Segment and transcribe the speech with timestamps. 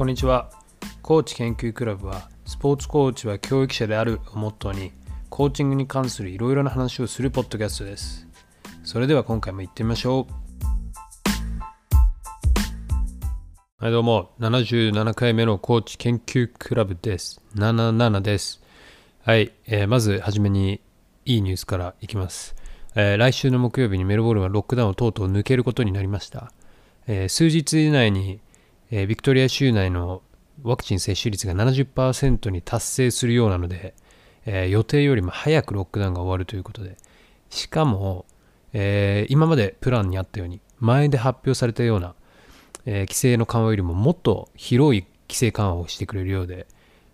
[0.00, 0.48] こんにちは。
[1.02, 4.92] コーチ研究クラブは、スポーツコーチは教育者であるをモットーに、
[5.28, 8.26] コーチングに関するいろいろな話をするポッドキャストです。
[8.82, 10.32] それでは今回も行ってみましょう。
[13.76, 17.42] はい、どうも、77回目のコーチ研究クラブです。
[17.56, 18.62] 77です。
[19.22, 20.80] はい、えーまずはじめに
[21.26, 22.56] いいニュースからいきます。
[22.94, 26.54] えー来週の木曜日にメルボルンはロックダウンをとうとう抜けることになりました。
[27.06, 28.40] えー数日以内に、
[28.90, 30.22] えービクトリア州内の
[30.62, 33.94] ワクチン接種率が70%に達成するようなので、
[34.46, 36.96] えー予定よりも早くロックダウンが終わるということで、
[37.50, 38.26] しかも、
[38.72, 42.14] えー今までプランにあったように、前で発表されたような、
[42.84, 46.66] えー規制の緩和よりももっと広い規制緩和をしてくれるようで、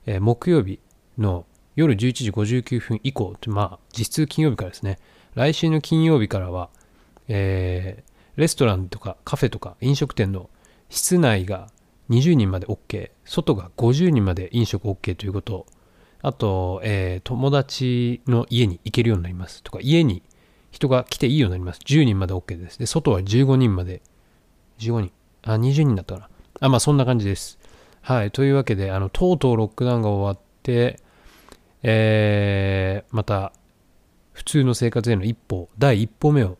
[0.06, 0.80] え木曜日
[1.18, 4.98] の夜11時59分以降、まあ、実質金曜日からですね、
[5.34, 6.70] 来週の金曜日からは、
[7.28, 8.02] え
[8.36, 10.48] レストランとかカフェとか飲食店の
[10.96, 11.68] 室内が
[12.08, 15.66] 20人まで OK、外が50人まで飲食 OK ということ、
[16.22, 20.22] あと、えー友達の家に行けるようになりますとか、家に
[20.70, 21.80] 人が来ていいようになります。
[21.80, 22.78] 10人まで OK です。
[22.78, 24.00] で、外は15人まで、
[24.78, 26.28] 15人、あ、20人だったかな。
[26.60, 27.58] あ、まあそんな感じです。
[28.00, 28.30] はい。
[28.30, 30.98] というわけで、あの、とうとうロックダウンが終わって、
[31.82, 33.52] えーまた、
[34.32, 36.56] 普通の生活への一歩、第一歩目を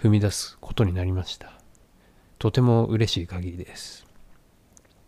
[0.00, 1.61] 踏み出すことになりました。
[2.42, 4.04] とても嬉しい限りです。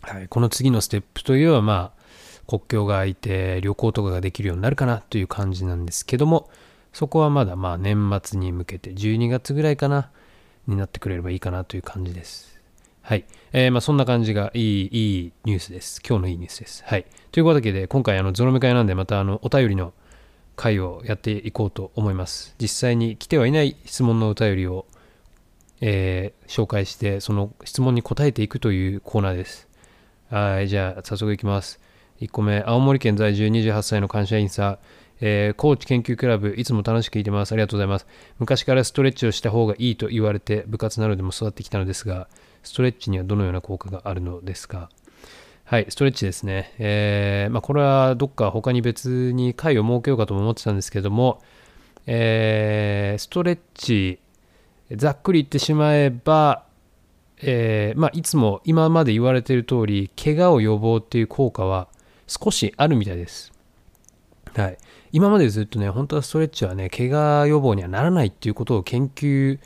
[0.03, 0.29] はい。
[0.29, 6.49] この次のステップといえば、まあ、国境が開いて旅行とかができるようになるかなという感じなんですけども、
[6.93, 10.13] そこはまだまあ年末に向けて12月ぐらいかな、
[10.69, 12.61] になってくれればいいかなという感じです。
[13.03, 13.25] はい。
[13.53, 16.01] えーまあそんな感じがいい、いいニュースです。
[16.09, 16.85] 今日のいいニュースです。
[16.87, 17.05] はい。
[17.33, 19.93] というわけで、今回あのゾロ目会なんで、またあのお便りの
[20.55, 22.55] 回をやっていこうと思います。
[22.61, 24.87] 実際に来てはいない質問のお便りを、
[25.81, 29.69] えー紹介して、その質問に答えていくというコーナーです。
[30.31, 30.69] はい。
[30.69, 31.81] じゃあ、早速いきます。
[32.21, 34.79] 1個目、青森県在住28歳の会社員さん、
[35.21, 37.53] えーコーチ研究クラブ、いつも楽しく聞いてます。
[37.53, 38.07] ありがとうございます。
[38.39, 42.29] 昔からストレッチをした方がいいと言われて、部活などでも育ってきたのですが、
[42.63, 44.91] ストレッチにはどのような効果があるのですか？
[45.65, 46.75] はい、ストレッチですね。
[46.79, 51.43] えーまあ、これはどっか他に別に会を設けようかとも思ってたんですけども、
[52.07, 54.19] えーストレッチ、
[54.97, 56.65] ざっくり言ってしまえば、
[57.43, 61.89] えーまあ、いつも今まで言われている通り、怪我を予防っていう効果は
[62.27, 63.53] 少しあるみたいです。
[64.55, 64.79] はい、
[65.13, 69.59] 今までずっとね、本当はストレッチはね、怪我予防にはならないっていうことを研究、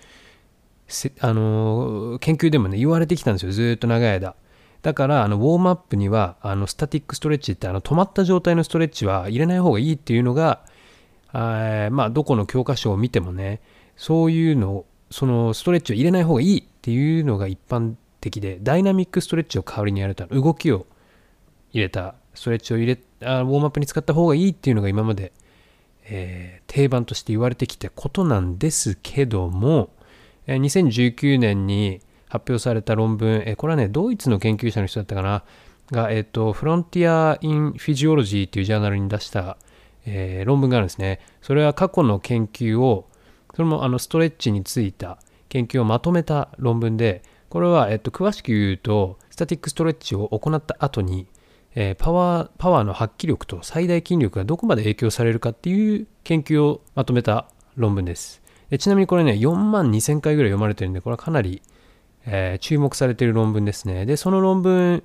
[1.20, 4.34] あの研究でもね、言われてきたんですよ、ずっと長い間。
[4.82, 10.64] だから、あのウォームアップには、あのスタティックストレッチって、あの止まった状態のストレッチは入れない方がいいっていうのが、
[11.32, 13.60] あまあ、どこの教科書を見てもね、
[13.96, 20.86] そういうのを、そのストレッチを入れない方がいいっていうのが一般的で、ダイナミックストレッチを代わりにやると、動きを
[21.72, 25.32] 入れた、ストレッチを入れあウォームアップに使った方がいいっていうのが今まで、
[26.04, 29.90] えー定番として言われてきたことなんですけども、
[30.46, 35.44] えー2019年に発表された論文、えーこれはね、ドイツの研究者の人だったかな、
[35.90, 39.56] が、えっ、と、フロンティア・イン・フィジオロジーっていうジャーナルに出した、
[40.04, 41.20] え論文があるんですね。
[41.42, 43.07] それは過去の研究を、
[43.58, 51.26] それもあのストレッチについた研究をまとめた論文で、これは、えっと、詳しく言うと、スタティックストレッチを行った後に、
[51.74, 58.42] えーパワー、パワーの発揮力と最大筋力がどこまで影響されるかっていう研究をまとめた論文です。
[58.70, 61.60] でちなみにこれね、4万2000回ぐらい読まれてるんで、これはかなり、
[62.26, 64.06] えー注目されている論文ですね。
[64.06, 65.02] で、その論文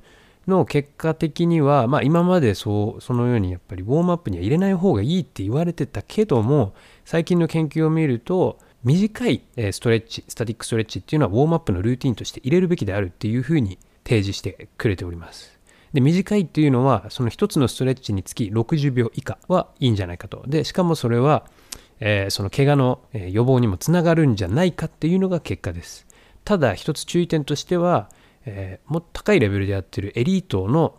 [0.48, 6.74] の結果的には、まあ今までそう、そのようにやっぱりウォームアップには入れない方がいいって言われてたけども、
[7.06, 15.58] 最近の研究を見ると、短いストレッチ、スタティックストレッチっていうのはウォームアップのルーティンとして入れるべきであるっていうふうに提示してくれております。
[15.94, 20.44] で、短いっていうのは、その一つのストレッチにつき60秒以下はいいんじゃないかと。
[20.48, 21.46] で、しかもそれは、
[22.00, 26.06] えーその怪我の予防にもつながるんじゃないかっていうのが結果です。
[26.44, 28.10] ただ、一つ注意点としては、
[28.46, 30.96] えーもっと高いレベルでやってるエリートの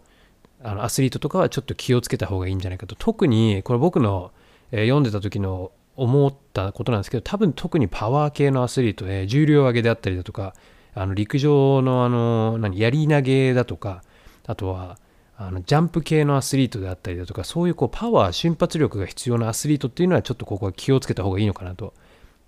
[0.63, 2.97] あのアスリートとかはちょっと気をつけた方がいいんじゃないかと。
[2.97, 4.33] 特に、これ僕の、
[4.73, 10.55] えー読んでた時の思ったことなんですけど、多分特にパワー系のアスリートで、重量上げであったりだとか、
[10.95, 14.03] あの陸上のあの、何、槍投げだとか、
[14.47, 14.99] あとは、
[15.37, 21.93] あのジャンプ系のアスリートであったりだとか、そういうこうパワー、瞬発力が必要なアスリートっていうのは、ちょっとここは気をつけた方がいいのかなと。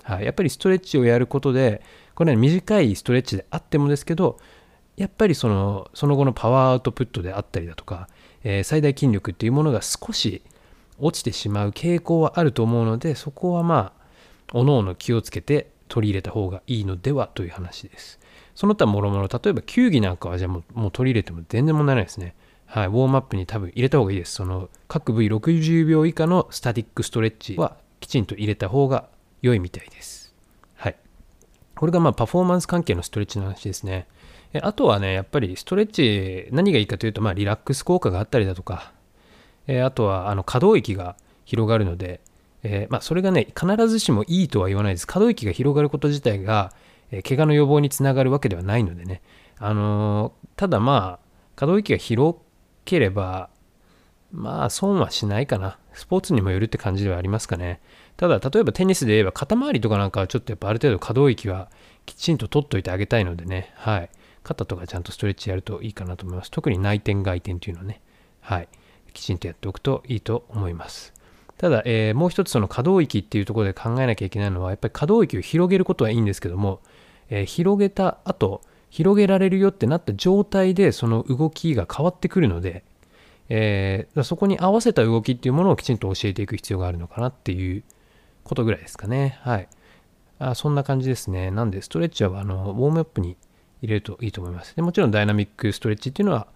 [0.02, 1.82] はい、やっぱりストレッチをやることで、
[2.14, 4.38] これは短いストレッチであってもですけど、
[4.96, 8.08] やっぱりそのその後のパワーアウトプットであったりだとか、
[8.44, 10.42] えー最大筋力っていうものが少し
[10.98, 14.06] 落ちてしまう傾向はあると思うので、そこはまあ、
[14.52, 18.18] おのおの気をつけて取り入れた方がいいのではという話です。
[18.54, 22.34] その他もろもろ、例えば球技なんかはじゃあもうもう取り入れても全然問題ないですね。
[22.64, 24.32] はい、ウォームアップに多分入れた方がいいです。
[24.32, 29.08] その各部位60秒以下のスタティックストレッチはきちんと入れた方が
[29.42, 30.34] 良いみたいです。
[30.76, 30.96] はい。
[31.76, 34.06] これがまあパフォーマンス関係のストレッチの話ですね。
[34.56, 38.92] であとはね、やっぱりストレッチ、何がいいかというと、まあ、リラックス効果があったりだとか、
[39.66, 42.20] えあとはあの可動域が広がるので、
[42.62, 45.06] えー、まあ、それがね、必ずしもいいとは言わないです。
[45.06, 46.72] 可動域が広がること自体が、
[47.10, 49.20] えー、怪我の予防につながるわけではないのでね。
[49.58, 52.38] あの、ただまあ、可動域が広
[52.84, 53.50] ければ、
[54.32, 55.78] まあ、損はしないかな。
[55.92, 57.80] スポーツにもよるって感じではありますかね。
[58.16, 61.70] ただ、例えばテニスで言えば肩周りとかなんかはちょっとやっぱある程度可動域は
[62.04, 63.72] きちんと取っといてあげたいのでね。
[63.76, 64.10] はい。
[64.46, 66.52] 肩とかちゃんとストレッチやるといいかなと思います。
[66.52, 68.00] 特に内転外転っていうのはね。
[68.40, 68.68] はい。
[69.12, 71.12] きちんとやっておくといいと思います。
[71.58, 76.80] ただ、えー、もう一つその可動域っていうところで考えなきゃいけないのは、やっぱり可動域を広げることはいいんですけども、
[77.28, 78.60] えー、広げた後、
[78.90, 82.84] 広げられるよってなった状態でその動きが変わってくるので、
[83.48, 87.82] えー、そこに合わせた動きっていうものをきちんと教えていく必要があるのかなっていう
[88.44, 89.38] ことぐらいですかね。
[89.42, 89.68] はい。
[90.38, 91.50] あそんな感じですね。
[91.50, 93.36] なんで、ストレッチはあのウォームアップに
[93.82, 94.74] 入れるといいと思います。
[94.76, 96.46] でもちろんダイナミックストレッチっていうのは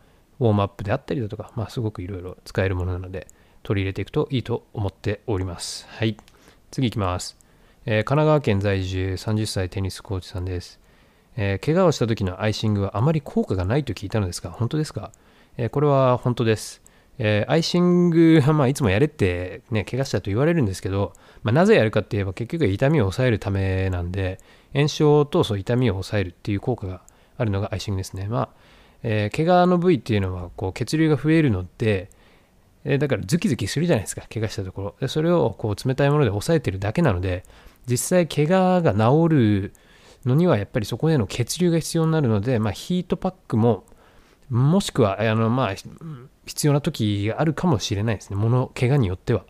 [0.40, 3.28] ウォームアップであったりだとか、まあ、すごくいろいろ使えるものなので、
[3.62, 5.87] 取り入れていくといいと思っております。
[5.88, 6.17] はい。
[6.70, 7.37] 次いきます。
[7.84, 10.81] えー、神奈川県在住30歳テニスコーチさんです。
[11.37, 15.12] えー、怪我をした時のアイシングはあまり効果がないと聞いたのですが、本当ですか、
[15.56, 16.82] えー、これは本当です。
[17.19, 21.12] えー、アイシングは まあいつもやれってね、怪我したと言われるんですけど、
[21.43, 24.38] まあ、なぜやるかって言えば結局痛みを抑えるためなんで、
[24.73, 27.02] 炎症とそう痛みを抑えるっていう効果が
[27.40, 28.26] あるのがアイシングですね。
[28.28, 28.48] まあ、
[29.02, 32.10] えー、怪我の部位っていうのはこう血流が増えるので、
[32.84, 34.94] えー、だからズキズキするじゃないですか、怪我したところ。
[35.00, 37.44] でそれをこう冷たいもので抑えてるだけなので、
[37.87, 39.72] 実際怪我が治る
[40.25, 43.84] のにはやっぱりそこでの血流が必要になるので、まあ、ヒートパックも
[44.50, 45.75] もしくはあの、まあ、
[46.44, 48.37] 必要な時があるかもしれないですね。
[48.37, 49.44] もの、怪我によっては。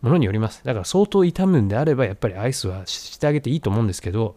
[0.00, 0.62] ものによります。
[0.64, 4.36] だから相当痛むんであれば、やっぱりアイスはしてあげていいと思うんですけど、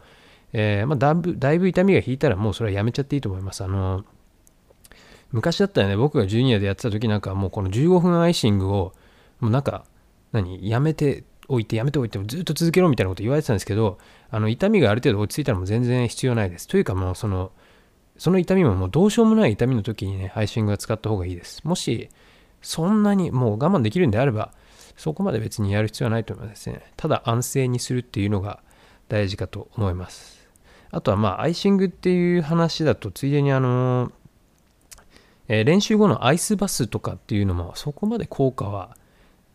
[0.54, 3.64] えー、まあ、だいぶ、だいぶ痛みが引いたらもうそれはやめちゃっていいと思います。
[3.64, 4.06] あの、
[5.32, 8.94] 昔だったらね、僕がジュニアでやってた時なんかもうこの15分アイシングを、
[9.40, 9.86] もうなんか、
[10.32, 13.98] 何、やめておいて、やめておいて、ずっと続けろみたいなこと言われてたんですけど、
[14.30, 16.68] あの、痛みがある程度落ち着いたらもう全然必要ないです。
[16.68, 17.52] というかもうその、
[18.18, 21.62] その痛みももうどうしようもない痛みの時にね、アイシングは使った方がいいです。
[21.66, 22.10] もし、
[22.62, 24.52] そんなにもう我慢できるんであれば、
[24.96, 26.82] そこまで別にやる必要はないと思いますね。
[26.98, 28.62] ただ安静にするっていうのが
[29.08, 30.37] 大事かと思います。
[30.92, 34.12] あとはまあ、アイシングっていう話だと、ついでにあの、
[35.48, 38.98] えー、練習後のアイスバスとかっていうのもそこまで効果は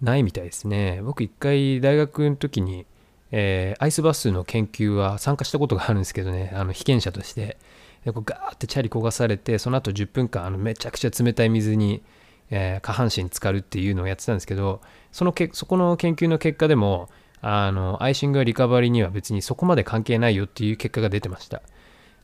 [0.01, 1.01] ないみたいですね。
[1.03, 2.87] 僕一回大学の時に、
[3.31, 7.59] えー、アイスバスの研究は参加したことがあるんですけどね、あの被験者として。
[8.05, 12.03] でこうガーってチャリ焦がされて、その後10分間あのめちゃくちゃ冷たい水に、
[12.51, 14.81] えー、下半身浸かるっていうのをやってたんですけど、
[15.13, 17.09] そのけそこの研究の結果でも、
[17.43, 21.61] あのアイシングやリカバリーには別にそこまで関係ないよっていう結果が出てました。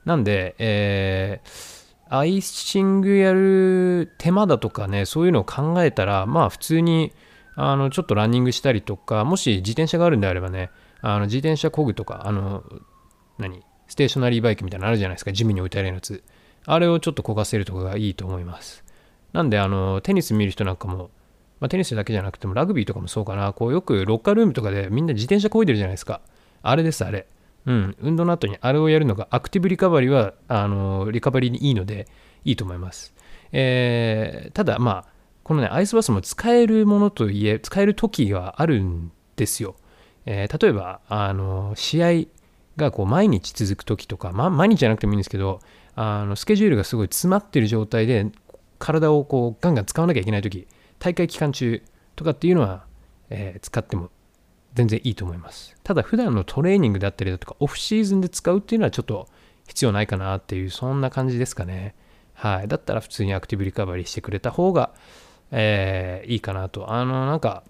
[0.05, 1.79] なんで、えー
[2.11, 7.12] アイシングやる手間だとかね、そういうのを考えたら、まあ普通に、
[7.55, 10.70] あの、ちょっとランニングしたりとか、もし自転車があるんであればね、
[11.00, 12.64] あの自転車こぐとか、あの、
[13.38, 16.23] 何ステーショナリーバイクみたいなのあるじゃないですか、ジムに置いてあるやつ。
[16.64, 18.85] あれをちょっと焦がせるとかがいいと思います。
[19.33, 21.11] なんで、あの、テニス見る人なんかも、
[21.61, 26.21] まあ、テニスだけじゃなくてもラグビーとかもそうかな、こうよくロッカールームとかでみんな自転車こいでるじゃないですか。
[26.62, 27.27] あれです、あれ。
[27.67, 32.07] うん、運動の後にあれをやるのがアクティブリカバリーはあのリカバリーにいいので
[32.45, 33.12] いいと思います。
[33.53, 35.11] えー、ただまあ
[35.43, 39.77] このねアイスバスも使えるものといえ使える時があるんですよ。
[40.25, 42.09] えー、例えばあの試合
[42.79, 45.61] がこう毎日続く時とか、まあ、毎日じゃなくてもいいんですけど
[45.95, 48.31] あのスケジュールがすごい詰まってる状態で
[48.79, 51.83] 体をこうガンガン使わなきゃいけない時大会期間中
[52.17, 52.85] とかっていうのは、
[53.31, 54.11] えー、使っても
[54.75, 55.76] 全然いいと思います。
[55.83, 59.28] ただ普段のトレーニングだったりだとか、オフシーズンで使うっていうのはちょっと
[59.67, 61.95] 必要ないかなっていう、そんな感じですかね。
[62.35, 62.69] はい。
[62.69, 64.93] だったら普通にアクティブリカバリーしてくれた方が、
[65.50, 66.93] えー、いいかなと。
[66.93, 67.64] あの、なんか、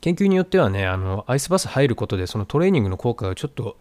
[0.00, 3.76] 研究によってはね、あの、アイスバス入ることで、そのトレーニングの効果がちょっと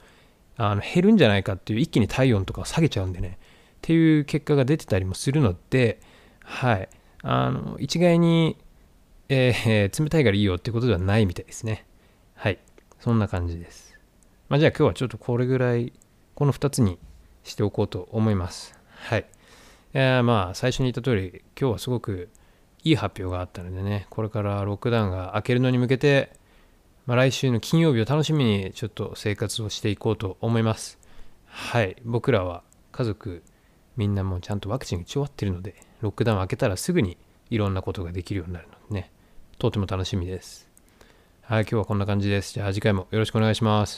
[0.58, 6.00] あの減るんじゃないかっていう、一気に体温とかを下げちゃうんでね、っていう結果が出てたりもするので、
[6.44, 6.89] はい。
[7.24, 8.58] あの、一概に、
[9.30, 11.86] えー、 冷たいからいいよってことではないみたいですね。
[12.36, 12.60] はい。
[13.00, 13.98] そんな感じです。
[14.50, 15.94] まあ、じゃあ今日はちょっとこれぐらい、
[16.36, 17.00] この2つに
[17.44, 18.78] しておこうと思います。
[18.94, 19.25] はい。
[19.94, 22.30] えー、まあ、最初に言った通り、今日はすごく
[22.84, 26.34] いい発表があったのでね、これからロックダウンが明けるのに向けて、
[27.06, 31.00] まあ、来週の金曜日を楽しみにちょっと生活をしていこうと思います。
[31.46, 31.98] はい。
[32.06, 33.44] 僕らは家族
[33.98, 37.17] みんなもうちゃんとワクチン打ち終わってるので、ロックダウン開けたらすぐに
[37.50, 39.12] いろんなことができるようになるのでね、
[39.60, 40.70] とても楽しみです。
[41.41, 42.53] はい、今日はこんな感じです。
[42.53, 43.89] じゃあ次回もよろしくお願いします。